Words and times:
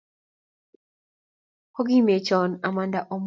kokimekgion 1.75 2.51
amanda 2.67 2.99
omut 3.11 3.19